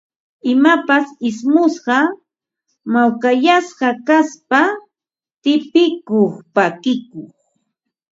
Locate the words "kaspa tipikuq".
4.07-6.33